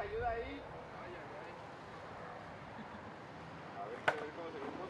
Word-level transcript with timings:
ayuda 0.00 0.30
ahí. 0.30 0.62
A 3.76 3.86
ver, 3.86 3.98
a 4.08 4.12
ver 4.22 4.32
cómo 4.36 4.50
se 4.50 4.81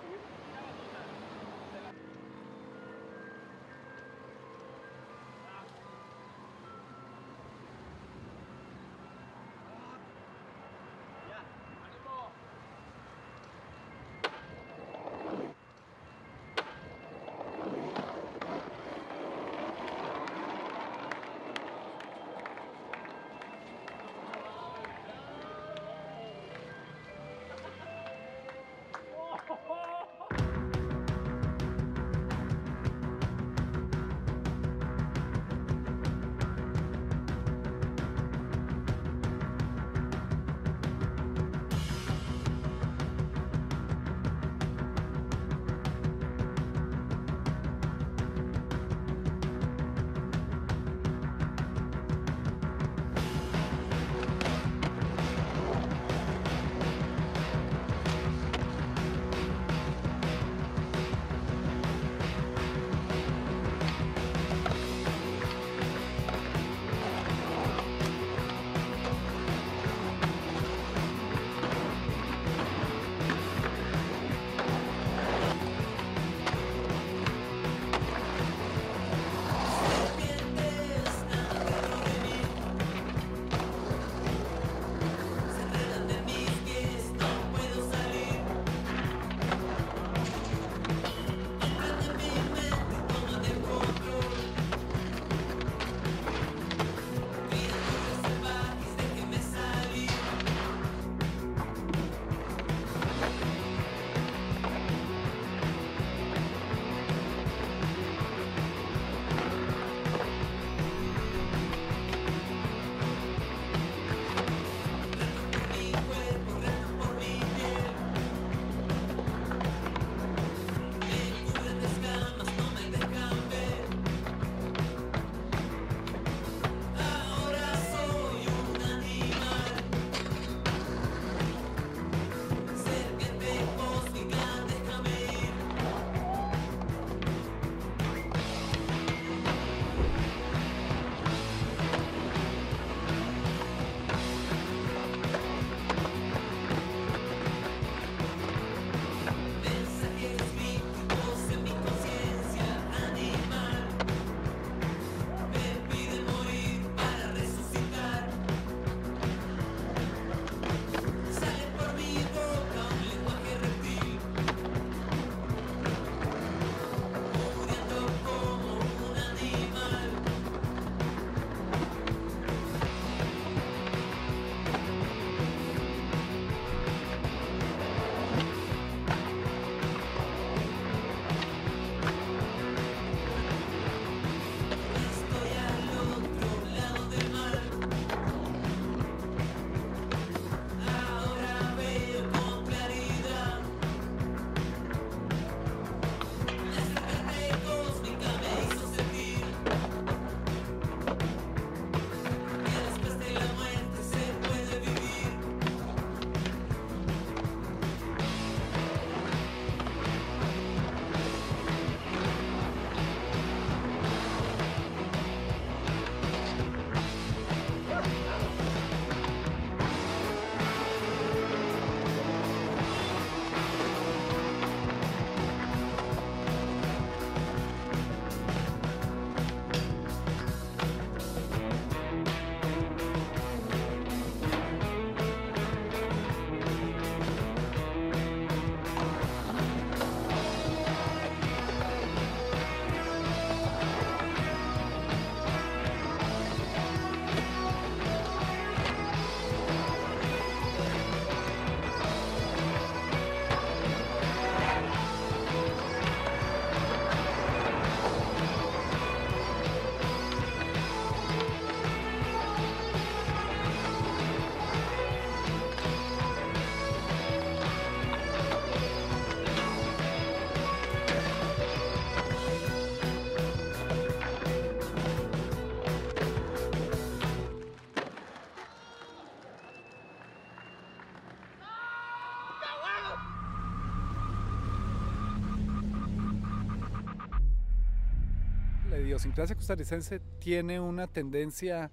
idiosincrasia 289.22 289.54
costarricense 289.54 290.20
tiene 290.40 290.80
una 290.80 291.06
tendencia 291.06 291.92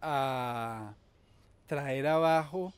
a 0.00 0.94
traer 1.66 2.06
abajo 2.06 2.72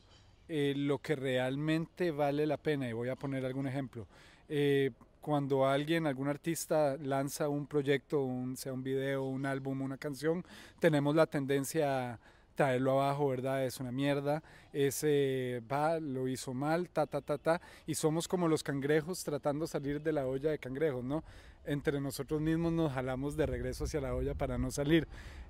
eh, 0.49 0.73
lo 0.75 0.97
que 0.97 1.15
realmente 1.15 2.11
vale 2.11 2.45
la 2.45 2.57
pena. 2.57 2.89
Y 2.89 2.91
voy 2.91 3.07
a 3.07 3.15
poner 3.15 3.45
algún 3.45 3.65
ejemplo. 3.65 4.05
Eh, 4.49 4.91
cuando 5.21 5.65
alguien, 5.65 6.05
algún 6.05 6.27
artista 6.27 6.97
lanza 6.97 7.47
un 7.47 7.65
proyecto, 7.65 8.21
un, 8.23 8.57
sea 8.57 8.73
un 8.73 8.83
video, 8.83 9.23
un 9.23 9.45
álbum, 9.45 9.81
una 9.81 9.97
canción, 9.97 10.43
tenemos 10.81 11.15
la 11.15 11.25
tendencia 11.25 12.11
a 12.11 12.19
traerlo 12.55 13.01
abajo, 13.01 13.29
¿verdad? 13.29 13.65
Es 13.65 13.79
una 13.79 13.93
mierda, 13.93 14.43
ese 14.73 15.63
va, 15.71 15.97
lo 15.99 16.27
hizo 16.27 16.53
mal, 16.53 16.89
ta, 16.89 17.07
ta, 17.07 17.21
ta, 17.21 17.37
ta, 17.37 17.61
y 17.87 17.95
somos 17.95 18.27
como 18.27 18.49
los 18.49 18.63
cangrejos 18.63 19.23
tratando 19.23 19.63
de 19.63 19.71
salir 19.71 20.01
de 20.01 20.11
la 20.11 20.27
olla 20.27 20.51
de 20.51 20.59
cangrejos, 20.59 21.03
¿no? 21.05 21.23
Entre 21.65 22.01
nosotros 22.01 22.41
mismos 22.41 22.73
nos 22.73 22.91
jalamos 22.91 23.37
de 23.37 23.45
regreso 23.45 23.85
hacia 23.85 24.01
la 24.01 24.13
olla 24.13 24.33
para 24.33 24.57
no 24.57 24.71
salir. 24.71 25.07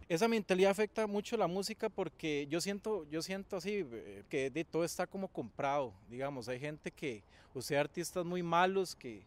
Esa 0.09 0.27
mentalidad 0.27 0.71
afecta 0.71 1.07
mucho 1.07 1.37
la 1.37 1.47
música 1.47 1.89
porque 1.89 2.45
yo 2.49 2.61
siento, 2.61 3.07
yo 3.09 3.21
siento 3.21 3.57
así 3.57 3.85
eh, 3.91 4.23
que 4.29 4.49
de 4.49 4.63
todo 4.65 4.83
está 4.83 5.07
como 5.07 5.27
comprado, 5.27 5.93
digamos, 6.09 6.49
hay 6.49 6.59
gente 6.59 6.91
que, 6.91 7.23
o 7.53 7.59
artistas 7.75 8.25
muy 8.25 8.43
malos 8.43 8.95
que 8.95 9.23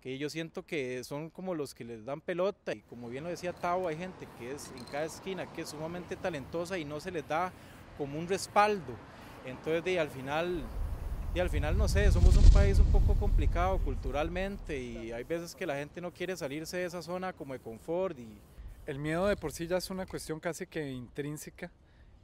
que 0.00 0.16
yo 0.16 0.30
siento 0.30 0.64
que 0.64 1.02
son 1.02 1.30
como 1.30 1.54
los 1.54 1.74
que 1.74 1.84
les 1.84 2.04
dan 2.04 2.20
pelota 2.20 2.72
y 2.72 2.80
como 2.82 3.08
bien 3.08 3.24
lo 3.24 3.30
decía 3.30 3.52
Tavo, 3.52 3.88
hay 3.88 3.96
gente 3.96 4.28
que 4.38 4.52
es 4.52 4.70
en 4.76 4.84
cada 4.84 5.04
esquina 5.04 5.52
que 5.52 5.62
es 5.62 5.70
sumamente 5.70 6.16
talentosa 6.16 6.78
y 6.78 6.84
no 6.84 7.00
se 7.00 7.10
les 7.10 7.26
da 7.26 7.52
como 7.96 8.18
un 8.18 8.28
respaldo. 8.28 8.94
Entonces 9.44 9.82
de, 9.84 9.98
al 9.98 10.10
final 10.10 10.62
y 11.34 11.40
al 11.40 11.50
final 11.50 11.76
no 11.76 11.88
sé, 11.88 12.10
somos 12.10 12.36
un 12.36 12.48
país 12.50 12.78
un 12.78 12.90
poco 12.90 13.14
complicado 13.14 13.78
culturalmente 13.78 14.80
y 14.80 15.12
hay 15.12 15.24
veces 15.24 15.54
que 15.54 15.66
la 15.66 15.76
gente 15.76 16.00
no 16.00 16.12
quiere 16.12 16.36
salirse 16.36 16.78
de 16.78 16.84
esa 16.84 17.02
zona 17.02 17.32
como 17.32 17.52
de 17.52 17.60
confort 17.60 18.18
y 18.18 18.26
el 18.86 18.98
miedo 18.98 19.26
de 19.26 19.36
por 19.36 19.52
sí 19.52 19.66
ya 19.66 19.76
es 19.76 19.90
una 19.90 20.06
cuestión 20.06 20.40
casi 20.40 20.66
que 20.66 20.90
intrínseca 20.90 21.70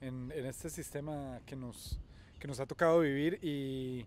en, 0.01 0.33
en 0.35 0.47
este 0.47 0.71
sistema 0.71 1.41
que 1.47 1.57
nos, 1.57 1.99
que 2.39 2.49
nos 2.49 2.59
ha 2.61 2.67
tocado 2.67 3.01
vivir 3.01 3.39
y 3.43 4.07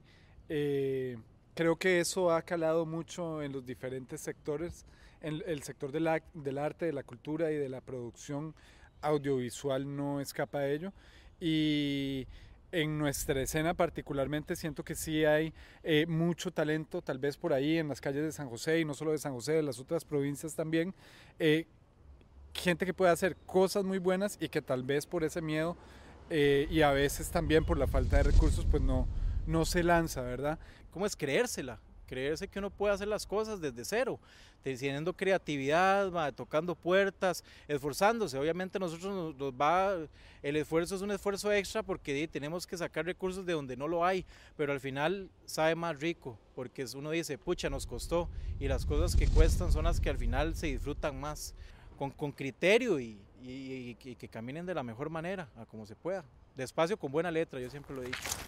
eh, 0.50 1.18
Creo 1.58 1.76
que 1.76 2.00
eso 2.00 2.32
ha 2.32 2.44
calado 2.44 2.86
mucho 2.86 3.42
en 3.42 3.52
los 3.52 3.66
diferentes 3.66 4.22
sectores, 4.22 4.86
en 5.22 5.42
el 5.48 5.64
sector 5.64 5.92
del, 5.92 6.08
del 6.36 6.60
arte, 6.60 6.86
de 6.86 6.94
la 6.94 7.02
cultura 7.02 7.52
y 7.52 7.56
de 7.56 7.68
la 7.68 7.82
producción 7.82 8.54
audiovisual 9.02 9.96
no 9.96 10.22
escapa 10.22 10.60
de 10.60 10.76
ello. 10.76 10.94
Y 11.42 12.28
en 12.72 12.98
nuestra 12.98 13.42
escena 13.42 13.74
particularmente 13.74 14.56
siento 14.56 14.84
que 14.84 14.96
sí 14.96 15.26
hay 15.26 15.54
eh, 15.84 16.06
mucho 16.08 16.52
talento, 16.52 17.02
tal 17.02 17.18
vez 17.20 17.38
por 17.38 17.54
ahí 17.54 17.78
en 17.78 17.88
las 17.88 18.02
calles 18.02 18.24
de 18.24 18.32
San 18.32 18.50
José 18.50 18.80
y 18.80 18.86
no 18.86 18.94
solo 18.94 19.12
de 19.12 19.18
San 19.18 19.34
José, 19.34 19.54
de 19.54 19.64
las 19.64 19.80
otras 19.80 20.04
provincias 20.06 20.56
también. 20.56 20.94
Eh, 21.40 21.66
gente 22.54 22.86
que 22.86 22.94
puede 22.94 23.12
hacer 23.12 23.36
cosas 23.46 23.84
muy 23.84 24.00
buenas 24.00 24.38
y 24.42 24.50
que 24.50 24.62
tal 24.62 24.84
vez 24.84 25.06
por 25.06 25.24
ese 25.24 25.42
miedo 25.42 25.78
eh, 26.30 26.68
y 26.70 26.82
a 26.82 26.92
veces 26.92 27.30
también 27.30 27.64
por 27.64 27.78
la 27.78 27.88
falta 27.88 28.18
de 28.18 28.24
recursos 28.24 28.66
pues 28.66 28.84
no, 28.84 29.08
no 29.46 29.64
se 29.66 29.84
lanza, 29.84 30.22
¿verdad? 30.22 30.60
¿Cómo 30.92 31.06
es 31.06 31.16
creérsela? 31.16 31.80
Creerse 32.08 32.48
que 32.48 32.60
uno 32.60 32.70
puede 32.70 32.94
hacer 32.94 33.08
las 33.08 33.28
cosas 33.28 33.60
desde 33.60 33.84
cero, 33.86 34.20
teniendo 34.64 35.14
creatividad, 35.14 36.34
tocando 36.34 36.74
puertas, 36.74 37.44
esforzándose. 37.68 38.38
Obviamente 38.38 38.80
nosotros 38.80 39.36
nos, 39.36 39.52
va, 39.54 39.96
el 40.42 40.56
esfuerzo 40.56 40.96
es 40.96 41.02
un 41.02 41.12
esfuerzo 41.12 41.52
extra 41.52 41.84
porque 41.84 42.28
tenemos 42.28 42.66
que 42.66 42.78
sacar 42.78 43.06
recursos 43.06 43.46
de 43.46 43.54
donde 43.54 43.76
no 43.76 43.88
lo 43.88 44.06
hay, 44.06 44.26
pero 44.56 44.72
al 44.72 44.80
final 44.80 45.30
sabe 45.46 45.76
más 45.76 46.00
rico, 46.00 46.40
porque 46.56 46.86
uno 46.96 47.12
dice, 47.12 47.38
pucha, 47.38 47.70
nos 47.70 47.86
costó, 47.86 48.30
y 48.60 48.68
las 48.68 48.86
cosas 48.86 49.16
que 49.16 49.28
cuestan 49.28 49.72
son 49.72 49.84
las 49.84 50.00
que 50.00 50.10
al 50.10 50.18
final 50.18 50.56
se 50.56 50.68
disfrutan 50.68 51.20
más, 51.20 51.54
con, 51.98 52.12
con 52.12 52.32
criterio 52.32 53.00
y, 53.00 53.20
y 53.42 53.96
que 53.96 54.28
caminen 54.30 54.66
de 54.66 54.74
la 54.74 54.84
mejor 54.84 55.10
manera, 55.10 55.50
a 55.58 55.66
como 55.66 55.86
se 55.86 55.96
pueda. 55.96 56.24
Despacio 56.56 56.98
con 56.98 57.12
buena 57.12 57.30
letra, 57.30 57.60
yo 57.60 57.70
siempre 57.70 57.96
lo 57.96 58.02
he 58.02 58.08
dicho. 58.08 58.47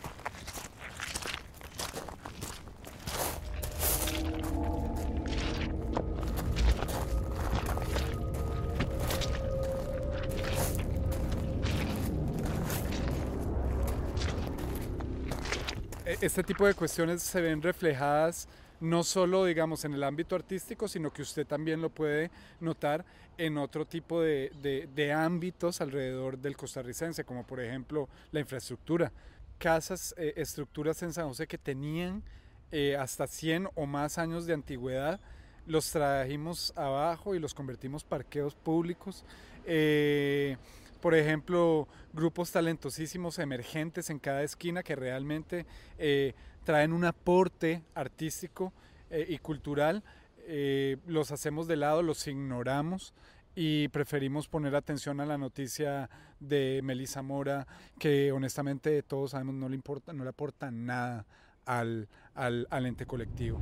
Este 16.21 16.43
tipo 16.43 16.65
de 16.65 16.73
cuestiones 16.73 17.23
se 17.23 17.39
ven 17.39 17.61
reflejadas 17.61 18.47
no 18.81 19.03
solo, 19.03 19.45
digamos, 19.45 19.83
en 19.85 19.93
el 19.93 20.03
ámbito 20.03 20.35
artístico, 20.35 20.87
sino 20.87 21.11
que 21.11 21.21
usted 21.21 21.45
también 21.45 21.81
lo 21.81 21.89
puede 21.89 22.31
notar 22.59 23.05
en 23.37 23.57
otro 23.57 23.85
tipo 23.85 24.21
de, 24.21 25.13
ámbitos 25.15 25.81
alrededor 25.81 26.37
del 26.37 26.55
costarricense, 26.55 27.23
como 27.23 27.45
por 27.45 27.59
ejemplo 27.61 28.07
la 28.31 28.39
infraestructura. 28.39 29.11
Casas, 29.57 30.15
eh, 30.17 30.33
estructuras 30.37 31.01
en 31.03 31.11
San 31.11 31.27
José 31.27 31.47
que 31.47 31.57
tenían 31.57 32.23
eh, 32.71 32.95
hasta 32.97 33.27
100 33.27 33.69
o 33.75 33.85
más 33.85 34.17
años 34.17 34.45
de 34.45 34.53
antigüedad, 34.53 35.19
los 35.65 35.91
trajimos 35.91 36.71
abajo 36.77 37.35
y 37.35 37.39
los 37.39 37.53
convertimos 37.53 38.03
parqueos 38.03 38.55
públicos. 38.55 39.25
Eh, 39.65 40.57
por 41.01 41.15
ejemplo, 41.15 41.87
grupos 42.13 42.51
talentosísimos 42.51 43.39
emergentes 43.39 44.09
en 44.09 44.19
cada 44.19 44.43
esquina 44.43 44.83
que 44.83 44.95
realmente 44.95 45.65
eh, 45.97 46.33
traen 46.63 46.93
un 46.93 47.05
aporte 47.05 47.83
artístico 47.95 48.73
eh, 49.09 49.25
y 49.29 49.37
cultural. 49.37 50.03
Eh, 50.39 50.97
los 51.07 51.31
hacemos 51.31 51.67
de 51.67 51.77
lado, 51.77 52.03
los 52.03 52.27
ignoramos 52.27 53.13
y 53.55 53.87
preferimos 53.89 54.47
poner 54.47 54.75
atención 54.75 55.19
a 55.19 55.25
la 55.25 55.37
noticia 55.37 56.09
de 56.39 56.81
Melissa 56.83 57.21
Mora, 57.21 57.67
que 57.97 58.31
honestamente 58.31 59.03
todos 59.03 59.31
sabemos 59.31 59.55
no 59.55 59.69
le 59.69 59.75
importa, 59.75 60.13
no 60.13 60.23
le 60.23 60.29
aporta 60.29 60.71
nada 60.71 61.25
al, 61.65 62.07
al 62.35 62.85
ente 62.85 63.05
colectivo. 63.05 63.59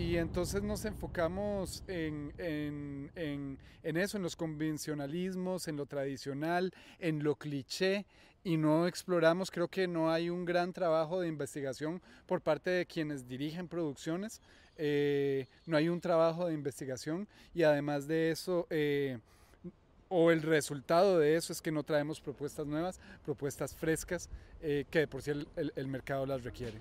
Y 0.00 0.16
entonces 0.16 0.62
nos 0.62 0.86
enfocamos 0.86 1.84
en, 1.86 2.32
en, 2.38 3.58
en, 3.82 3.96
eso, 3.98 4.16
en 4.16 4.22
los 4.22 4.34
convencionalismos, 4.34 5.68
en 5.68 5.76
lo 5.76 5.84
tradicional, 5.84 6.72
en 7.00 7.22
lo 7.22 7.34
cliché, 7.34 8.06
y 8.42 8.56
no 8.56 8.86
exploramos, 8.86 9.50
creo 9.50 9.68
que 9.68 9.86
no 9.86 10.10
hay 10.10 10.30
un 10.30 10.46
gran 10.46 10.72
trabajo 10.72 11.20
de 11.20 11.28
investigación 11.28 12.00
por 12.24 12.40
parte 12.40 12.70
de 12.70 12.86
quienes 12.86 13.28
dirigen 13.28 13.68
producciones, 13.68 14.40
eh, 14.78 15.46
no 15.66 15.76
hay 15.76 15.90
un 15.90 16.00
trabajo 16.00 16.46
de 16.46 16.54
investigación 16.54 17.28
y 17.54 17.62
además 17.64 18.08
de 18.08 18.30
eso... 18.30 18.66
Eh, 18.70 19.18
o 20.12 20.32
el 20.32 20.42
resultado 20.42 21.20
de 21.20 21.36
eso 21.36 21.52
es 21.52 21.62
que 21.62 21.70
no 21.70 21.84
traemos 21.84 22.20
propuestas 22.20 22.66
nuevas, 22.66 22.98
propuestas 23.24 23.76
frescas, 23.76 24.28
eh, 24.60 24.84
que 24.90 25.00
de 25.00 25.06
por 25.06 25.22
sí 25.22 25.30
el, 25.30 25.46
el 25.76 25.86
mercado 25.86 26.26
las 26.26 26.42
requiere. 26.42 26.80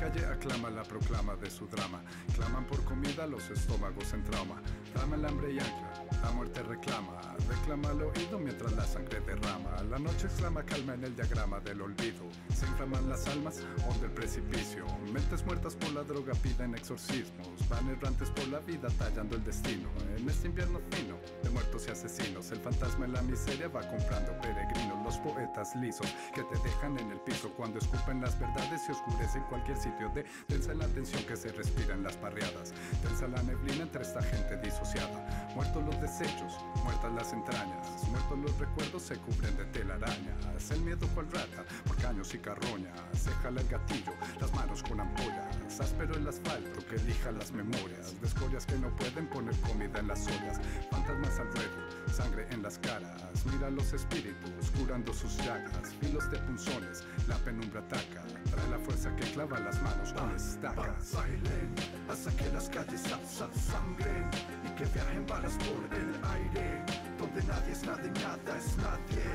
Calle 0.00 0.24
aclama 0.24 0.70
la 0.70 0.82
proclama 0.82 1.36
de 1.36 1.50
su 1.50 1.66
drama. 1.66 2.00
Claman 2.34 2.64
por 2.64 2.82
comida 2.84 3.26
los 3.26 3.50
estómagos 3.50 4.14
en 4.14 4.24
trauma. 4.24 4.62
Trama 4.94 5.16
el 5.16 5.26
hambre 5.26 5.52
y 5.52 5.58
ancla, 5.58 5.92
la 6.22 6.30
muerte 6.30 6.62
reclama. 6.62 7.20
Reclama 7.46 7.90
al 7.90 8.02
oído 8.02 8.38
mientras 8.38 8.72
la 8.72 8.86
sangre 8.86 9.20
derrama. 9.20 9.82
La 9.90 9.98
noche 9.98 10.26
exclama 10.26 10.62
calma 10.62 10.94
en 10.94 11.04
el 11.04 11.14
diagrama 11.14 11.60
del 11.60 11.82
olvido. 11.82 12.24
Se 12.54 12.64
inflaman 12.66 13.10
las 13.10 13.26
almas, 13.28 13.60
donde 13.86 14.06
el 14.06 14.12
precipicio. 14.12 14.86
Mentes 15.12 15.44
muertas 15.44 15.74
por 15.76 15.92
la 15.92 16.02
droga 16.02 16.32
piden 16.42 16.74
exorcismos. 16.74 17.68
Van 17.68 17.86
errantes 17.90 18.30
por 18.30 18.48
la 18.48 18.60
vida 18.60 18.88
tallando 18.98 19.36
el 19.36 19.44
destino. 19.44 19.90
En 20.16 20.26
este 20.30 20.48
invierno 20.48 20.80
fino, 20.92 21.16
de 21.42 21.50
muertos 21.50 21.86
y 21.88 21.90
asesinos. 21.90 22.50
El 22.50 22.60
fantasma 22.60 23.04
en 23.04 23.12
la 23.12 23.22
miseria 23.22 23.68
va 23.68 23.82
comprando 23.82 24.32
peregrinos. 24.40 25.04
Los 25.04 25.18
poetas 25.18 25.76
lisos 25.76 26.06
que 26.34 26.42
te 26.44 26.56
dejan 26.62 26.98
en 26.98 27.10
el 27.10 27.20
piso 27.20 27.50
cuando 27.50 27.78
escupen 27.78 28.22
las 28.22 28.38
verdades 28.40 28.80
y 28.88 28.92
oscurecen 28.92 29.42
cualquier 29.44 29.76
sitio 29.76 29.89
de 29.90 30.24
tensa 30.46 30.72
la 30.74 30.86
tensión 30.86 31.22
que 31.24 31.36
se 31.36 31.52
respira 31.52 31.94
en 31.94 32.02
las 32.02 32.16
parreadas, 32.16 32.72
tensa 33.02 33.26
la 33.28 33.42
neblina 33.42 33.82
entre 33.82 34.02
esta 34.02 34.22
gente 34.22 34.56
disociada, 34.58 35.39
muertos 35.54 35.84
los 35.84 36.00
desechos, 36.00 36.58
muertas 36.84 37.12
las 37.12 37.32
entrañas, 37.32 37.86
muertos 38.08 38.38
los 38.38 38.58
recuerdos 38.58 39.02
se 39.02 39.16
cubren 39.16 39.56
de 39.56 39.64
telarañas, 39.66 40.70
el 40.70 40.80
miedo 40.82 41.06
cual 41.14 41.26
rata 41.30 41.64
por 41.86 41.96
caños 41.96 42.34
y 42.34 42.38
carroñas, 42.38 42.98
se 43.14 43.30
jala 43.42 43.60
el 43.60 43.68
gatillo, 43.68 44.12
las 44.40 44.52
manos 44.54 44.82
con 44.82 45.00
ampollas, 45.00 45.80
áspero 45.80 46.14
el 46.14 46.28
asfalto 46.28 46.84
que 46.88 46.96
elija 46.96 47.32
las 47.32 47.52
memorias, 47.52 48.20
de 48.20 48.26
escorias 48.26 48.66
que 48.66 48.76
no 48.76 48.94
pueden 48.96 49.26
poner 49.28 49.54
comida 49.60 49.98
en 49.98 50.08
las 50.08 50.26
ollas, 50.26 50.60
fantasmas 50.90 51.38
al 51.38 51.52
ruedo, 51.52 52.12
sangre 52.12 52.46
en 52.50 52.62
las 52.62 52.78
caras, 52.78 53.46
mira 53.52 53.70
los 53.70 53.92
espíritus 53.92 54.70
curando 54.78 55.12
sus 55.12 55.36
llagas, 55.38 55.94
filos 56.00 56.30
de 56.30 56.38
punzones, 56.38 57.04
la 57.28 57.36
penumbra 57.38 57.80
ataca, 57.80 58.22
trae 58.50 58.68
la 58.68 58.78
fuerza 58.78 59.14
que 59.16 59.30
clava 59.32 59.58
las 59.60 59.80
manos 59.82 60.12
con 60.12 60.34
estacas. 60.34 61.12
Bailen 61.12 61.74
hasta 62.08 62.30
que 62.36 62.50
las 62.52 62.68
calles 62.68 63.02
sangren 63.02 64.28
y 64.59 64.59
que 64.80 64.86
viajen 64.94 65.26
balas 65.26 65.58
por 65.58 65.98
el 65.98 66.10
aire 66.36 66.82
Donde 67.18 67.42
nadie 67.44 67.72
es 67.72 67.84
nada 67.84 68.02
y 68.02 68.10
nada 68.10 68.58
es 68.58 68.76
nadie. 68.78 69.26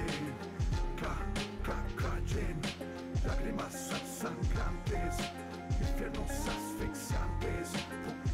Ca, 0.99 1.15
ca, 1.63 1.77
callen 1.95 2.57
Lágrimas 3.23 3.73
sangrantes 4.21 5.17
Infiernos 5.79 6.31
asfixiantes 6.31 7.67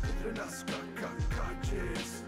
Entre 0.03 0.33
las 0.39 0.63
ca, 0.63 0.79
ca, 0.95 1.11
calles. 1.35 2.23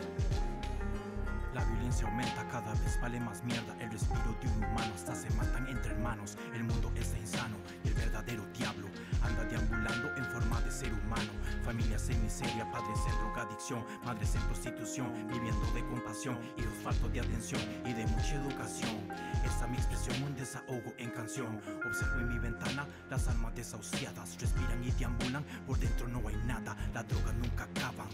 La 1.53 1.63
violencia 1.65 2.07
aumenta, 2.07 2.47
cada 2.47 2.73
vez 2.73 2.99
vale 2.99 3.19
más 3.19 3.43
mierda. 3.43 3.75
El 3.79 3.91
respiro 3.91 4.35
de 4.41 4.47
un 4.47 4.57
humano, 4.57 4.91
hasta 4.95 5.13
se 5.13 5.29
matan 5.35 5.67
entre 5.67 5.91
hermanos. 5.91 6.35
El 6.51 6.63
mundo 6.63 6.91
es 6.95 7.15
insano 7.15 7.57
y 7.83 7.89
el 7.89 7.93
verdadero 7.93 8.43
diablo 8.57 8.87
anda 9.24 9.44
deambulando 9.46 10.13
en 10.15 10.25
forma 10.25 10.62
de 10.62 10.72
ser 10.72 10.94
humano, 10.94 11.32
familias 11.63 12.10
en 12.10 12.22
miseria, 12.24 12.70
padres 12.72 13.00
en 13.08 13.15
drogadicción, 13.20 13.86
madres 14.06 14.36
en 14.36 14.42
prostitución, 14.44 15.27
viviendo 15.27 15.65
de 15.74 15.86
compasión, 15.88 16.38
hijos 16.58 16.74
faltos 16.84 17.12
de 17.13 17.20
atención 17.20 17.62
y 17.86 17.94
de 17.94 18.06
mucha 18.08 18.36
educación. 18.36 19.08
Esa 19.46 19.68
mi 19.68 19.77
expresión, 19.77 20.24
un 20.24 20.36
desahogo 20.36 20.94
en 20.98 21.10
canción. 21.12 21.62
Observo 21.86 22.20
en 22.20 22.30
mi 22.30 22.39
ventana 22.39 22.88
las 23.10 23.27
almas 23.27 23.56
desahuciadas, 23.56 24.38
respiran 24.39 24.84
y 24.84 24.92
deambulan, 24.92 25.44
por 25.65 25.77
dentro 25.80 26.08
no 26.08 26.27
hay 26.27 26.36
nada, 26.46 26.75
la 26.94 27.03
droga 27.03 27.34
nunca 27.34 27.63
acaban, 27.63 28.08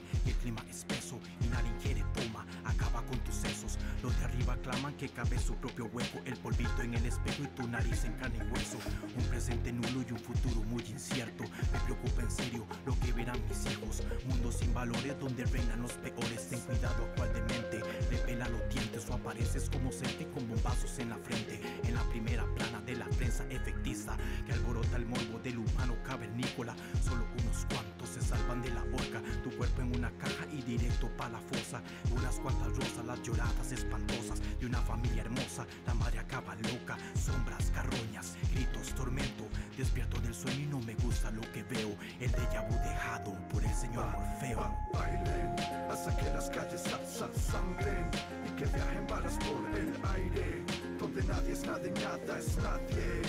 Los 4.50 4.56
de 4.56 4.62
arriba 4.62 4.72
claman 4.72 4.98
que 4.98 5.10
cabe 5.10 5.38
su 5.38 5.54
propio 5.56 5.86
hueco, 5.94 6.20
el 6.26 6.36
polvito 6.38 6.82
en 6.82 6.96
el 6.96 7.06
espejo 7.06 7.44
y 7.44 7.48
tu 7.50 7.68
nariz 7.68 8.04
en 8.06 8.14
carne 8.14 8.40
y 8.40 8.52
hueso. 8.52 8.78
Un 9.16 9.24
presente 9.26 9.72
nulo 9.72 10.04
y 10.08 10.12
un 10.12 10.20
futuro 10.20 10.64
muy 10.64 10.84
incierto. 10.90 11.44
Me 11.72 11.80
preocupa 11.86 12.22
en 12.22 12.32
serio 12.32 12.66
lo 12.86 12.98
que 13.00 13.14
verán 13.14 13.40
mis 13.48 13.72
hijos. 13.72 14.04
Mundo 14.28 14.52
sin 14.52 14.74
valores 14.74 15.20
donde 15.20 15.46
reinan 15.46 15.82
los 15.82 15.94
peores. 15.94 16.50
Ten 16.50 16.60
cuidado 16.62 17.06
a 17.06 17.16
cual 17.16 17.32
demente 17.34 17.80
le 18.10 18.18
pela 18.18 18.50
los 18.50 18.68
dientes 18.70 19.08
o 19.10 19.14
apareces 19.14 19.70
como 19.70 19.92
selfie 19.92 20.28
con 20.32 20.48
bombazos 20.48 20.98
en 20.98 21.10
la 21.10 21.18
frente. 21.18 21.62
En 21.84 21.94
la 21.94 22.04
primera 22.10 22.46
plana 22.56 22.82
de 22.82 22.96
la 22.96 23.06
prensa 23.06 23.46
efectista 23.50 24.18
que 24.48 24.54
alborota 24.54 24.98
el 24.98 25.06
morbo 25.06 25.40
del 25.44 25.60
humano 25.60 25.96
cavernícola. 26.04 26.76
Solo 27.04 27.26
unos 27.40 27.66
cuantos 27.66 28.10
se 28.10 28.22
salvan 28.22 28.64
de 28.64 28.72
la 28.72 28.82
horca. 28.82 29.22
Tu 29.44 29.52
cuerpo 29.52 29.82
en 29.82 29.96
una 29.96 30.12
caja 30.18 30.46
y 30.52 30.62
directo 30.64 31.08
para 31.18 31.34
la 31.34 31.40
fosa. 31.40 31.82
Unas 32.12 32.40
cuantas 32.40 32.76
rosas, 32.76 33.06
las 33.06 33.22
lloradas 33.22 33.72
espantosas 33.72 34.39
de 34.60 34.66
una 34.66 34.80
familia 34.82 35.22
hermosa. 35.24 35.66
La 35.86 35.94
madre 35.94 36.20
acaba 36.20 36.56
loca. 36.56 36.98
Sombras, 37.16 37.72
carroñas, 37.74 38.36
gritos, 38.54 38.94
tormento. 38.96 39.48
Despierto 39.78 40.20
del 40.22 40.34
sueño 40.34 40.60
y 40.60 40.68
no 40.68 40.80
me 40.80 40.94
gusta 40.96 41.32
lo 41.32 41.42
que 41.54 41.64
veo. 41.64 41.96
El 42.20 42.32
déjà 42.32 42.62
vu 42.68 42.76
dejado 42.84 43.34
por 43.50 43.64
el 43.64 43.74
señor 43.74 44.06
Morfeo. 44.12 44.76
Bailen 44.94 45.56
hasta 45.90 46.16
que 46.18 46.26
las 46.30 46.50
calles 46.50 46.82
sa- 46.82 47.06
sa- 47.06 47.34
sangren 47.52 48.10
y 48.48 48.50
que 48.58 48.66
viajen 48.66 49.08
balas 49.08 49.38
por 49.38 49.80
el 49.80 49.94
aire, 50.16 50.64
donde 51.00 51.24
nadie 51.24 51.54
es 51.54 51.64
nada 51.66 51.82
y 51.88 51.92
nada 51.92 52.38
es 52.40 52.58
nadie. 52.58 53.22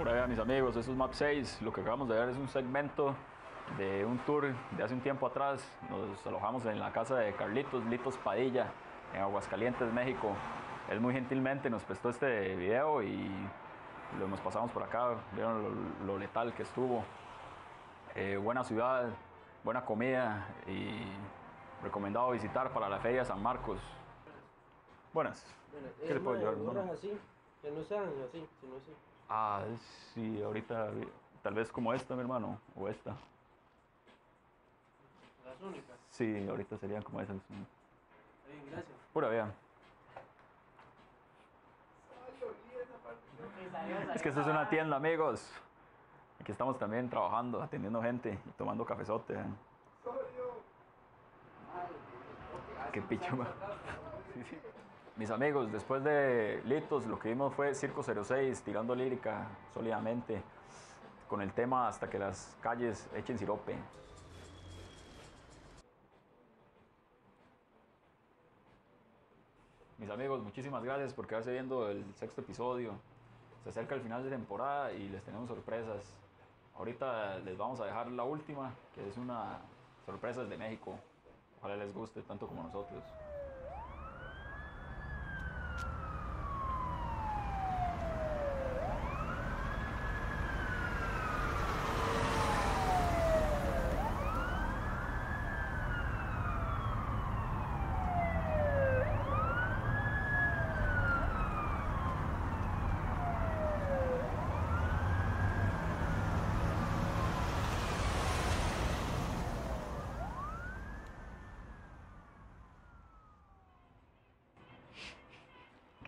Por 0.00 0.08
ahí, 0.08 0.26
mis 0.30 0.38
amigos, 0.38 0.74
eso 0.76 0.92
es 0.92 0.96
Map 0.96 1.12
6. 1.12 1.60
Lo 1.60 1.74
que 1.74 1.82
acabamos 1.82 2.08
de 2.08 2.14
ver 2.14 2.30
es 2.30 2.36
un 2.38 2.48
segmento 2.48 3.14
de 3.76 4.06
un 4.06 4.16
tour 4.20 4.46
de 4.70 4.82
hace 4.82 4.94
un 4.94 5.02
tiempo 5.02 5.26
atrás. 5.26 5.62
Nos 5.90 6.26
alojamos 6.26 6.64
en 6.64 6.78
la 6.78 6.90
casa 6.90 7.16
de 7.16 7.34
Carlitos 7.34 7.84
Litos 7.84 8.16
Padilla, 8.16 8.72
en 9.12 9.20
Aguascalientes, 9.20 9.92
México. 9.92 10.32
Él 10.88 11.02
muy 11.02 11.12
gentilmente 11.12 11.68
nos 11.68 11.82
prestó 11.82 12.08
este 12.08 12.56
video 12.56 13.02
y 13.02 13.30
lo 14.18 14.26
nos 14.26 14.40
pasamos 14.40 14.70
por 14.70 14.84
acá. 14.84 15.16
Vieron 15.34 15.62
lo, 15.62 16.06
lo 16.06 16.18
letal 16.18 16.54
que 16.54 16.62
estuvo. 16.62 17.04
Eh, 18.14 18.38
buena 18.38 18.64
ciudad, 18.64 19.10
buena 19.64 19.84
comida 19.84 20.48
y 20.66 21.02
recomendado 21.82 22.30
visitar 22.30 22.72
para 22.72 22.88
la 22.88 23.00
Feria 23.00 23.26
San 23.26 23.42
Marcos. 23.42 23.78
Buenas. 25.12 25.44
¿Qué 26.06 26.14
le 26.14 26.20
puedo 26.20 26.38
hermano? 26.38 26.70
Horas 26.70 26.90
así, 26.90 27.12
que 27.60 27.70
no 27.70 27.84
sean 27.84 28.04
así, 28.26 28.48
sino 28.62 28.76
así. 28.76 28.94
Ah, 29.32 29.62
sí, 30.12 30.42
ahorita 30.42 30.90
tal 31.40 31.54
vez 31.54 31.70
como 31.70 31.94
esta, 31.94 32.16
mi 32.16 32.22
hermano, 32.22 32.58
o 32.74 32.88
esta. 32.88 33.12
Las 35.44 35.62
únicas. 35.62 35.96
Sí, 36.10 36.46
ahorita 36.48 36.76
serían 36.78 37.02
como 37.02 37.20
esas. 37.20 37.36
Está 37.36 37.54
bien, 38.50 38.66
gracias. 38.72 38.98
Pura 39.12 39.28
vida. 39.28 39.54
Es 44.14 44.20
que 44.20 44.30
esto 44.30 44.40
es 44.40 44.46
una 44.48 44.68
tienda, 44.68 44.96
amigos. 44.96 45.48
Aquí 46.40 46.50
estamos 46.50 46.76
también 46.76 47.08
trabajando, 47.08 47.62
atendiendo 47.62 48.02
gente 48.02 48.36
y 48.44 48.50
tomando 48.52 48.84
cafezote. 48.84 49.34
¿eh? 49.34 49.44
Qué 52.92 53.00
picho. 53.02 53.38
Sí, 54.32 54.44
sí. 54.48 54.56
Mis 55.20 55.30
amigos, 55.30 55.70
después 55.70 56.02
de 56.02 56.62
Litos, 56.64 57.04
lo 57.04 57.18
que 57.18 57.28
vimos 57.28 57.52
fue 57.52 57.74
Circo 57.74 58.02
06 58.02 58.62
tirando 58.62 58.94
lírica 58.94 59.48
sólidamente 59.74 60.42
con 61.28 61.42
el 61.42 61.52
tema 61.52 61.88
hasta 61.88 62.08
que 62.08 62.18
las 62.18 62.56
calles 62.62 63.06
echen 63.14 63.36
sirope. 63.36 63.76
Mis 69.98 70.08
amigos, 70.08 70.42
muchísimas 70.42 70.82
gracias 70.82 71.12
por 71.12 71.26
quedarse 71.26 71.52
viendo 71.52 71.90
el 71.90 72.02
sexto 72.14 72.40
episodio. 72.40 72.94
Se 73.62 73.68
acerca 73.68 73.94
el 73.96 74.00
final 74.00 74.24
de 74.24 74.30
temporada 74.30 74.90
y 74.90 75.06
les 75.10 75.22
tenemos 75.22 75.48
sorpresas. 75.48 76.02
Ahorita 76.78 77.40
les 77.40 77.58
vamos 77.58 77.78
a 77.80 77.84
dejar 77.84 78.10
la 78.10 78.24
última, 78.24 78.72
que 78.94 79.06
es 79.06 79.18
una 79.18 79.58
sorpresa 80.06 80.44
de 80.44 80.56
México. 80.56 80.94
Ojalá 81.58 81.76
les 81.76 81.92
guste 81.92 82.22
tanto 82.22 82.46
como 82.46 82.62
nosotros. 82.62 83.04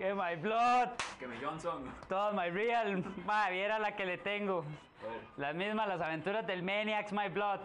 Que 0.02 0.12
my 0.16 0.34
blood, 0.34 0.88
Que 1.20 1.28
mi 1.28 1.36
Johnson. 1.36 1.84
todo 2.08 2.32
my 2.32 2.50
real, 2.50 3.04
ma, 3.24 3.48
viera 3.50 3.78
la 3.78 3.92
que 3.92 4.04
le 4.04 4.18
tengo. 4.18 4.64
Las 5.36 5.54
mismas, 5.54 5.86
las 5.86 6.00
aventuras 6.00 6.44
del 6.44 6.64
Maniacs, 6.64 7.12
my 7.12 7.28
blood. 7.28 7.60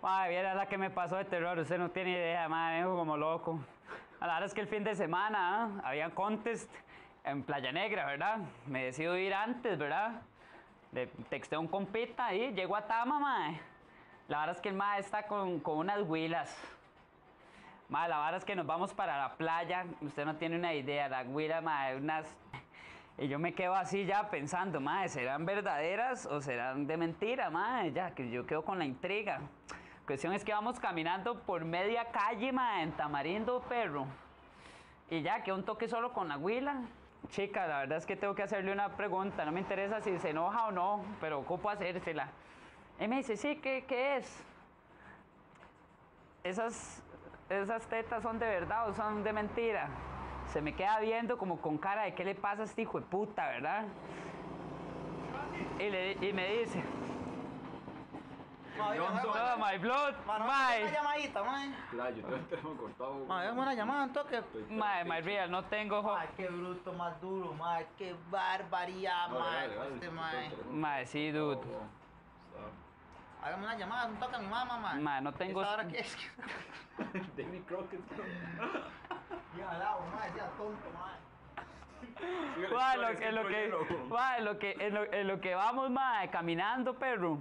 Ma, 0.00 0.28
viera 0.28 0.54
la 0.54 0.66
que 0.66 0.78
me 0.78 0.90
pasó 0.90 1.16
de 1.16 1.24
terror, 1.24 1.58
usted 1.58 1.76
no 1.76 1.90
tiene 1.90 2.12
idea, 2.12 2.48
ma, 2.48 2.70
vengo 2.70 2.94
como 2.94 3.16
loco. 3.16 3.58
A 4.20 4.28
la 4.28 4.34
verdad 4.34 4.46
es 4.46 4.54
que 4.54 4.60
el 4.60 4.68
fin 4.68 4.84
de 4.84 4.94
semana 4.94 5.64
¿ah? 5.64 5.80
había 5.82 6.08
contest 6.10 6.72
en 7.24 7.42
Playa 7.42 7.72
Negra, 7.72 8.06
¿verdad? 8.06 8.38
Me 8.66 8.84
decido 8.84 9.16
ir 9.16 9.34
antes, 9.34 9.76
¿verdad? 9.76 10.22
Le 10.92 11.08
texté 11.28 11.56
a 11.56 11.58
un 11.58 11.66
compita 11.66 12.26
ahí, 12.26 12.52
llego 12.52 12.76
a 12.76 12.86
Tama, 12.86 13.18
ma. 13.18 13.58
La 14.28 14.38
verdad 14.38 14.54
es 14.54 14.62
que 14.62 14.68
el 14.68 14.76
ma 14.76 14.98
está 14.98 15.24
con, 15.24 15.58
con 15.58 15.78
unas 15.78 16.00
huilas. 16.02 16.56
Ma, 17.88 18.08
la 18.08 18.18
vara 18.18 18.36
es 18.36 18.44
que 18.44 18.56
nos 18.56 18.66
vamos 18.66 18.92
para 18.92 19.16
la 19.16 19.36
playa, 19.36 19.86
usted 20.00 20.24
no 20.24 20.36
tiene 20.36 20.56
una 20.56 20.74
idea, 20.74 21.08
la 21.08 21.24
güira, 21.24 21.60
ma, 21.60 21.88
unas... 21.96 22.26
Y 23.18 23.28
yo 23.28 23.38
me 23.38 23.54
quedo 23.54 23.74
así 23.74 24.04
ya 24.04 24.28
pensando, 24.28 24.78
ma, 24.78 25.08
¿serán 25.08 25.46
verdaderas 25.46 26.26
o 26.26 26.42
serán 26.42 26.86
de 26.86 26.98
mentira, 26.98 27.48
ma? 27.48 27.86
Ya, 27.86 28.14
que 28.14 28.30
yo 28.30 28.44
quedo 28.44 28.62
con 28.62 28.78
la 28.78 28.84
intriga. 28.84 29.40
Cuestión 30.06 30.34
es 30.34 30.44
que 30.44 30.52
vamos 30.52 30.78
caminando 30.78 31.40
por 31.40 31.64
media 31.64 32.04
calle, 32.12 32.52
ma, 32.52 32.82
en 32.82 32.92
Tamarindo, 32.92 33.62
perro. 33.62 34.06
Y 35.08 35.22
ya, 35.22 35.42
que 35.42 35.50
un 35.50 35.64
toque 35.64 35.88
solo 35.88 36.12
con 36.12 36.28
la 36.28 36.36
huila. 36.36 36.82
Chica, 37.28 37.66
la 37.66 37.78
verdad 37.78 37.98
es 37.98 38.06
que 38.06 38.16
tengo 38.16 38.34
que 38.34 38.42
hacerle 38.42 38.70
una 38.70 38.96
pregunta, 38.96 39.44
no 39.44 39.52
me 39.52 39.60
interesa 39.60 40.00
si 40.00 40.18
se 40.18 40.30
enoja 40.30 40.66
o 40.66 40.72
no, 40.72 41.04
pero 41.20 41.40
ocupo 41.40 41.70
hacérsela. 41.70 42.28
Y 43.00 43.08
me 43.08 43.16
dice, 43.16 43.36
sí, 43.36 43.56
¿qué, 43.56 43.84
qué 43.88 44.16
es? 44.16 44.44
Esas, 46.44 47.02
esas 47.48 47.86
tetas 47.86 48.22
son 48.22 48.38
de 48.38 48.46
verdad 48.46 48.88
o 48.88 48.94
son 48.94 49.22
de 49.22 49.32
mentira. 49.32 49.88
Se 50.52 50.60
me 50.60 50.74
queda 50.74 50.98
viendo 51.00 51.36
como 51.38 51.60
con 51.60 51.76
cara 51.78 52.02
de 52.04 52.14
qué 52.14 52.24
le 52.24 52.34
pasa 52.34 52.62
a 52.62 52.64
este 52.64 52.82
hijo 52.82 53.00
de 53.00 53.06
puta, 53.06 53.46
¿verdad? 53.48 53.84
Y, 55.78 55.90
le- 55.90 56.12
y 56.20 56.32
me 56.32 56.58
dice, 56.58 56.82
Ma, 58.78 58.90
venga, 58.90 59.08
no, 59.24 59.56
ma, 59.56 59.70
my 59.72 59.78
blood, 59.78 60.14
ma, 60.26 60.38
no, 60.38 60.44
my, 60.44 60.82
Una 60.82 60.92
llamadita, 60.92 61.42
ma. 61.42 61.62
Todo 61.90 62.36
el 62.36 62.46
teléfono 62.46 62.76
cortado. 62.76 63.24
Ma, 63.26 63.40
déjame 63.42 63.60
una 63.62 63.74
llamada, 63.74 64.04
un 64.04 64.12
toque. 64.12 64.42
my, 64.68 65.04
my 65.08 65.20
real, 65.22 65.50
no 65.50 65.64
tengo, 65.64 66.14
Ay, 66.14 66.28
qué 66.36 66.48
bruto 66.48 66.92
más 66.92 67.18
duro, 67.20 67.54
ma. 67.54 67.78
Qué 67.96 68.14
barbaridad, 68.30 69.28
No, 69.30 69.38
ma. 69.40 69.64
Este, 69.64 70.10
ma. 70.10 70.30
ma, 70.70 71.06
sí, 71.06 71.30
dude, 71.30 71.56
cortado. 71.56 71.86
Hágame 73.46 73.64
una 73.64 73.76
llamada, 73.76 74.06
un 74.08 74.16
toque 74.16 74.34
a 74.34 74.38
mi 74.40 74.48
mamá, 74.48 74.76
ma. 74.76 74.94
ma, 74.94 75.20
no 75.20 75.32
tengo, 75.32 75.62
¿Esta 75.62 75.74
hora 75.74 75.86
qué 75.88 76.00
es? 76.00 76.16
David 77.36 77.62
Crockett. 77.68 78.00
Ya, 79.56 79.70
agua, 79.70 80.06
ma. 80.12 80.26
Ya, 80.36 80.48
tonto, 80.56 80.90
ma. 80.92 81.16
Ma, 82.72 82.96
lo, 82.96 83.08
en 83.10 83.34
lo 83.36 83.46
que, 83.46 83.74
ma, 84.08 84.38
lo 84.40 84.58
que, 84.58 84.76
en 84.80 84.94
lo, 84.94 85.12
en 85.12 85.28
lo 85.28 85.40
que 85.40 85.54
vamos, 85.54 85.90
ma, 85.90 86.28
caminando, 86.28 86.94
perro. 86.94 87.38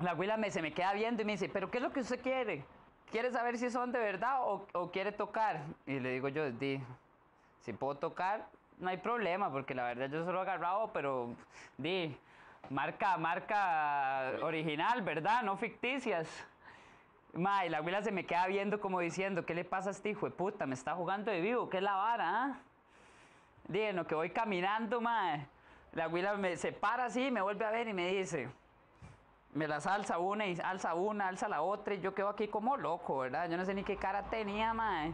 La 0.00 0.12
abuela 0.12 0.38
me, 0.38 0.50
se 0.50 0.62
me 0.62 0.72
queda 0.72 0.94
viendo 0.94 1.20
y 1.20 1.26
me 1.26 1.32
dice, 1.32 1.50
¿pero 1.50 1.70
qué 1.70 1.76
es 1.76 1.82
lo 1.82 1.92
que 1.92 2.00
usted 2.00 2.22
quiere? 2.22 2.64
¿Quiere 3.10 3.30
saber 3.32 3.58
si 3.58 3.70
son 3.70 3.92
de 3.92 3.98
verdad 3.98 4.40
o, 4.40 4.66
o 4.72 4.90
quiere 4.90 5.12
tocar? 5.12 5.60
Y 5.84 6.00
le 6.00 6.12
digo 6.12 6.28
yo, 6.28 6.50
di, 6.52 6.82
si 7.60 7.74
puedo 7.74 7.96
tocar, 7.96 8.46
no 8.78 8.88
hay 8.88 8.96
problema, 8.96 9.52
porque 9.52 9.74
la 9.74 9.84
verdad 9.84 10.08
yo 10.08 10.24
solo 10.24 10.38
he 10.38 10.42
agarrado, 10.42 10.90
pero 10.94 11.34
di, 11.76 12.16
marca, 12.70 13.16
marca 13.16 14.32
original, 14.42 15.02
¿verdad? 15.02 15.42
No 15.42 15.56
ficticias. 15.56 16.28
Ma, 17.34 17.64
y 17.64 17.70
la 17.70 17.78
abuela 17.78 18.02
se 18.02 18.12
me 18.12 18.26
queda 18.26 18.46
viendo 18.46 18.80
como 18.80 19.00
diciendo, 19.00 19.46
¿qué 19.46 19.54
le 19.54 19.64
pasa 19.64 19.88
a 19.88 19.92
este 19.92 20.10
hijo 20.10 20.26
de 20.26 20.32
puta? 20.32 20.66
¿Me 20.66 20.74
está 20.74 20.94
jugando 20.94 21.30
de 21.30 21.40
vivo? 21.40 21.70
¿Qué 21.70 21.78
es 21.78 21.82
la 21.82 21.94
vara, 21.94 22.60
en 23.72 23.96
lo 23.96 24.06
que 24.06 24.14
voy 24.14 24.30
caminando, 24.30 25.00
mae, 25.00 25.46
la 25.92 26.04
abuela 26.04 26.34
me 26.34 26.56
se 26.56 26.72
para 26.72 27.06
así, 27.06 27.30
me 27.30 27.40
vuelve 27.40 27.64
a 27.64 27.70
ver 27.70 27.88
y 27.88 27.92
me 27.92 28.08
dice, 28.12 28.50
me 29.54 29.68
las 29.68 29.86
alza 29.86 30.18
una 30.18 30.46
y 30.46 30.58
alza 30.62 30.94
una, 30.94 31.28
alza 31.28 31.48
la 31.48 31.62
otra, 31.62 31.94
y 31.94 32.00
yo 32.00 32.14
quedo 32.14 32.28
aquí 32.28 32.48
como 32.48 32.76
loco, 32.76 33.18
¿verdad? 33.18 33.48
Yo 33.48 33.56
no 33.56 33.64
sé 33.64 33.74
ni 33.74 33.84
qué 33.84 33.96
cara 33.96 34.24
tenía, 34.24 34.74
mae. 34.74 35.12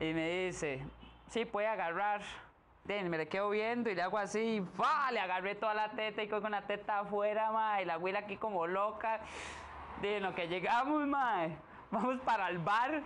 Y 0.00 0.12
me 0.12 0.46
dice, 0.46 0.84
sí, 1.28 1.44
puede 1.44 1.68
agarrar. 1.68 2.22
Dije, 2.84 3.02
me 3.08 3.16
le 3.16 3.26
quedo 3.28 3.48
viendo 3.48 3.88
y 3.88 3.94
le 3.94 4.02
hago 4.02 4.18
así, 4.18 4.62
¡fa! 4.74 5.10
Le 5.10 5.18
agarré 5.18 5.54
toda 5.54 5.72
la 5.72 5.92
teta 5.92 6.22
y 6.22 6.28
con 6.28 6.50
la 6.50 6.66
teta 6.66 6.98
afuera, 6.98 7.50
mae, 7.50 7.82
y 7.82 7.86
la 7.86 7.94
abuela 7.94 8.18
aquí 8.18 8.36
como 8.36 8.66
loca. 8.66 9.20
En 10.02 10.22
lo 10.22 10.34
que 10.34 10.48
llegamos, 10.48 11.06
mae, 11.06 11.56
vamos 11.90 12.20
para 12.20 12.50
el 12.50 12.58
bar. 12.58 13.00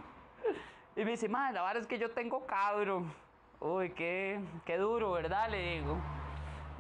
Y 0.97 1.05
me 1.05 1.13
dice, 1.13 1.29
mae, 1.29 1.53
la 1.53 1.63
verdad 1.63 1.83
es 1.83 1.87
que 1.87 1.97
yo 1.97 2.11
tengo 2.11 2.45
cabro. 2.45 3.05
Uy, 3.61 3.91
qué, 3.91 4.41
qué 4.65 4.79
duro, 4.79 5.13
¿verdad? 5.13 5.49
Le 5.49 5.77
digo. 5.77 5.97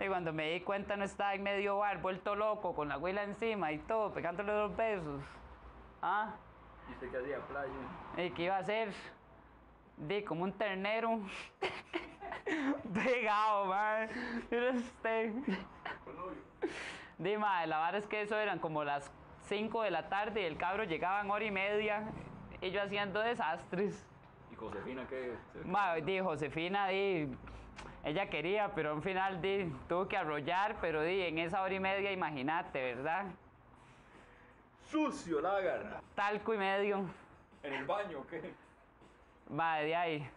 Y 0.04 0.08
cuando 0.08 0.32
me 0.32 0.50
di 0.50 0.60
cuenta 0.62 0.96
no 0.96 1.04
estaba 1.04 1.34
en 1.34 1.44
medio 1.44 1.78
bar, 1.78 2.00
vuelto 2.00 2.34
loco, 2.34 2.74
con 2.74 2.88
la 2.88 2.94
abuela 2.94 3.22
encima 3.22 3.70
y 3.70 3.78
todo, 3.78 4.12
pegándole 4.12 4.50
dos 4.52 4.76
besos. 4.76 5.22
¿Ah? 6.02 6.34
¿Y 6.88 6.92
usted 6.94 7.10
qué 7.12 7.16
hacía, 7.18 7.38
Playo? 7.46 7.72
¿Y 8.16 8.30
qué 8.30 8.42
iba 8.42 8.56
a 8.56 8.58
hacer? 8.58 8.92
Di, 9.96 10.24
como 10.24 10.42
un 10.42 10.52
ternero. 10.52 11.20
Pegado, 12.94 13.66
man. 13.66 14.08
Mira 14.50 14.70
usted. 14.72 15.32
Di, 17.18 17.36
ma, 17.36 17.66
la 17.66 17.78
verdad 17.78 17.96
es 17.96 18.06
que 18.06 18.22
eso 18.22 18.36
eran 18.36 18.58
como 18.58 18.84
las 18.84 19.10
5 19.48 19.82
de 19.82 19.90
la 19.90 20.08
tarde 20.08 20.42
y 20.42 20.44
el 20.44 20.56
cabro 20.56 20.84
llegaba 20.84 21.20
en 21.20 21.30
hora 21.30 21.44
y 21.44 21.50
media 21.50 22.04
y 22.60 22.70
yo 22.70 22.82
haciendo 22.82 23.20
desastres. 23.20 24.06
¿Y 24.52 24.54
Josefina 24.54 25.06
qué? 25.08 25.34
Ma, 25.64 25.94
di, 25.96 26.20
Josefina, 26.20 26.88
di, 26.88 27.28
ella 28.04 28.28
quería, 28.28 28.74
pero 28.74 28.94
al 28.94 29.02
final 29.02 29.40
di, 29.40 29.72
tuvo 29.88 30.06
que 30.06 30.16
arrollar, 30.16 30.76
pero 30.80 31.02
di, 31.02 31.22
en 31.22 31.38
esa 31.38 31.62
hora 31.62 31.74
y 31.74 31.80
media, 31.80 32.12
imagínate, 32.12 32.94
¿verdad? 32.94 33.26
¡Sucio, 34.90 35.40
la 35.40 35.56
agarra! 35.56 36.00
Talco 36.14 36.54
y 36.54 36.58
medio. 36.58 37.04
¿En 37.62 37.74
el 37.74 37.84
baño 37.84 38.20
o 38.20 38.26
qué? 38.26 38.54
Va, 39.58 39.76
de 39.78 39.94
ahí. 39.94 40.30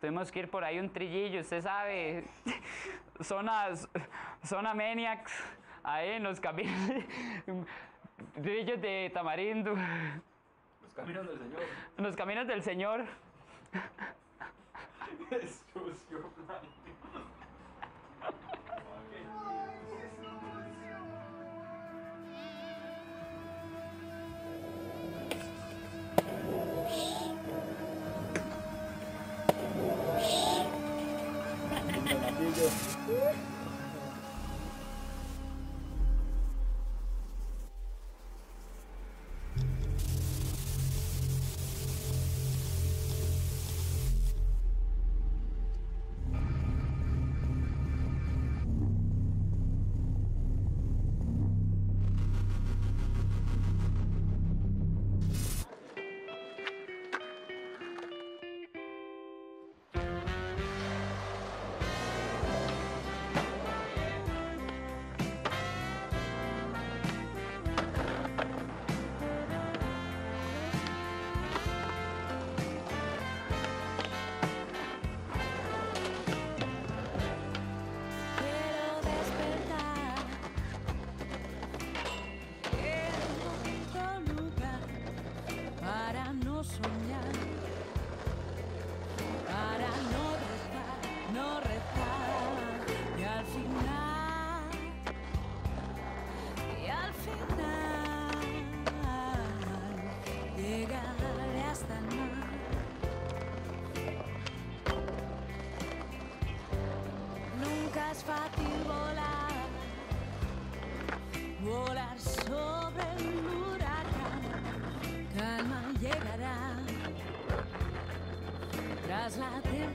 Tuvimos 0.00 0.30
que 0.30 0.40
ir 0.40 0.50
por 0.50 0.64
ahí 0.64 0.78
un 0.78 0.90
trillillo, 0.90 1.40
usted 1.40 1.62
sabe. 1.62 2.24
Zonas, 3.20 3.88
zona 4.44 4.74
Maniacs, 4.74 5.32
ahí 5.82 6.10
en 6.10 6.22
los 6.22 6.40
caminos. 6.40 6.74
Trillos 8.42 8.80
de 8.80 9.10
Tamarindo, 9.12 9.74
Los 10.82 10.94
caminos 10.94 11.26
del 11.26 11.38
Señor. 11.38 11.60
los 11.98 12.16
caminos 12.16 12.46
del 12.46 12.62
Señor. 12.62 13.04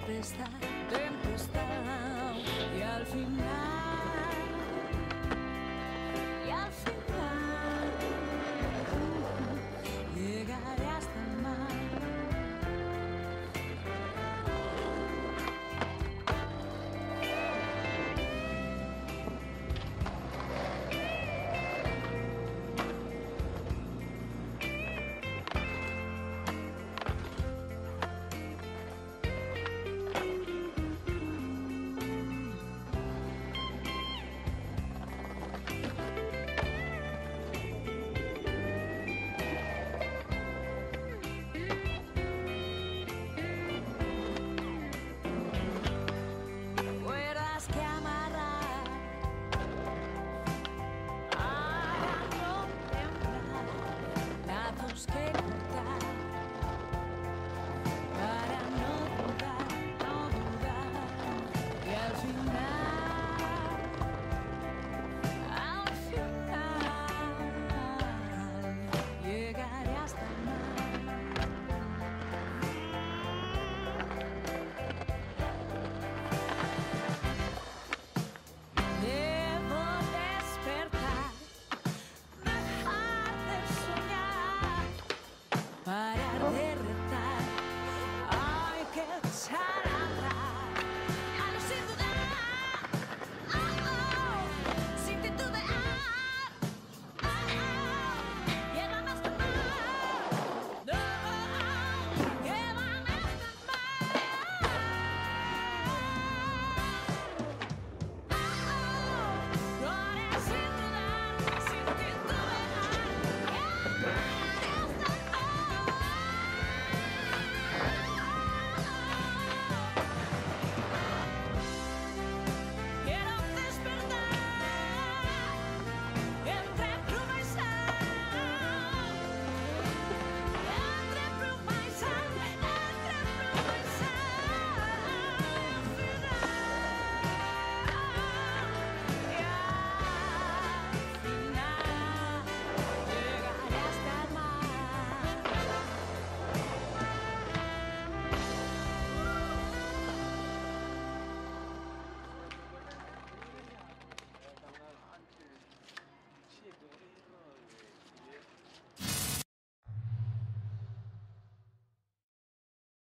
tempestad, 0.10 0.50
tempestad 0.90 1.62
y 2.76 2.82
al 2.82 3.06
final, 3.06 3.69